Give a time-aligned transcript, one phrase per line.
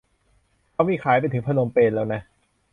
[0.73, 2.21] เขามีขายไปถึงพนมเปญแล้วนะ